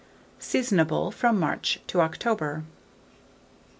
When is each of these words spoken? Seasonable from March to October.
Seasonable 0.39 1.11
from 1.13 1.39
March 1.39 1.79
to 1.85 2.01
October. 2.01 2.63